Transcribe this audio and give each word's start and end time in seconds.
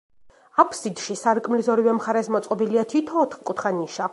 აფსიდში, 0.63 1.17
სარკმლის 1.23 1.69
ორივე 1.75 1.93
მხარეს, 1.99 2.31
მოწყობილია 2.37 2.87
თითო, 2.95 3.23
ოთხკუთხა 3.27 3.75
ნიშა. 3.83 4.09